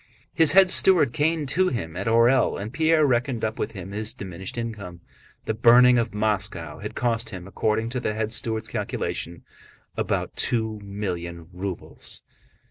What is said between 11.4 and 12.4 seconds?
rubles.